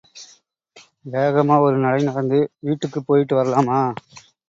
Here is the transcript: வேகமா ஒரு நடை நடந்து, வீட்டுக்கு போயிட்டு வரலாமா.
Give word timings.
வேகமா 1.05 1.57
ஒரு 1.59 1.77
நடை 1.77 2.01
நடந்து, 2.03 2.39
வீட்டுக்கு 2.59 3.01
போயிட்டு 3.03 3.35
வரலாமா. 3.35 3.81